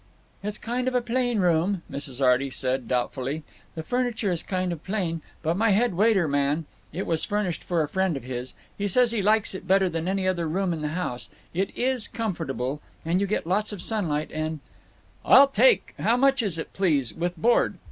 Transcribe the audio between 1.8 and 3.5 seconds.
Mrs. Arty said, doubtfully.